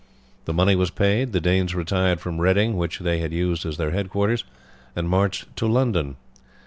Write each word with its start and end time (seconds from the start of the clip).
The 0.45 0.51
money 0.55 0.75
was 0.75 0.89
paid, 0.89 1.31
the 1.31 1.39
Danes 1.39 1.75
retired 1.75 2.19
from 2.21 2.41
Reading, 2.41 2.75
which 2.75 2.97
they 2.97 3.19
had 3.19 3.31
used 3.31 3.67
as 3.67 3.77
their 3.77 3.91
headquarters, 3.91 4.43
and 4.95 5.07
marched 5.07 5.55
to 5.57 5.67
London. 5.67 6.15